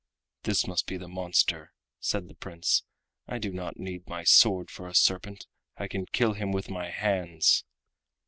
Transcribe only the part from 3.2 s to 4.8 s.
"I do not need my sword